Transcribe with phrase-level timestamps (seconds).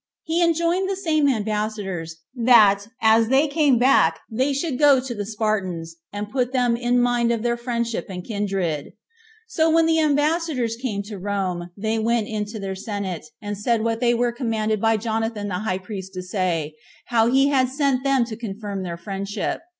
[0.23, 5.27] He enjoined the same ambassadors, that, as they came back, they should go to the
[5.27, 8.93] Spartans, and put them in mind of their friendship and kindred.
[9.45, 13.99] So when the ambassadors came to Rome, they went into their senate, and said what
[13.99, 16.73] they were commanded by Jonathan the high priest to say,
[17.09, 19.61] how he had sent them to confirm their friendship.